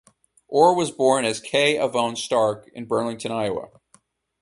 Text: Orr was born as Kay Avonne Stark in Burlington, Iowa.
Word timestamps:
Orr 0.47 0.73
was 0.75 0.89
born 0.89 1.25
as 1.25 1.39
Kay 1.39 1.75
Avonne 1.77 2.17
Stark 2.17 2.67
in 2.73 2.85
Burlington, 2.85 3.31
Iowa. 3.31 3.67